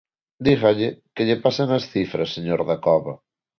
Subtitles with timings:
[0.45, 3.13] Dígalle que lle pasen as cifras, señor Dacova.